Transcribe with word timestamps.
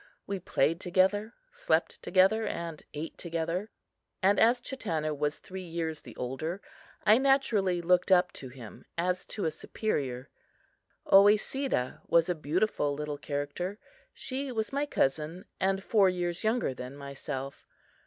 We 0.25 0.39
played 0.39 0.79
together, 0.79 1.35
slept 1.51 2.01
together 2.01 2.47
and 2.47 2.81
ate 2.95 3.19
together; 3.19 3.69
and 4.23 4.39
as 4.39 4.59
Chatanna 4.59 5.13
was 5.15 5.37
three 5.37 5.61
years 5.61 6.01
the 6.01 6.15
older, 6.15 6.59
I 7.05 7.19
naturally 7.19 7.83
looked 7.83 8.11
up 8.11 8.31
to 8.31 8.49
him 8.49 8.85
as 8.97 9.25
to 9.27 9.45
a 9.45 9.51
superior. 9.51 10.31
Oesedah 11.13 12.01
was 12.07 12.29
a 12.29 12.33
beautiful 12.33 12.95
little 12.95 13.19
character. 13.19 13.77
She 14.11 14.51
was 14.51 14.73
my 14.73 14.87
cousin, 14.87 15.45
and 15.59 15.83
four 15.83 16.09
years 16.09 16.43
younger 16.43 16.73
than 16.73 16.97
myself. 16.97 17.67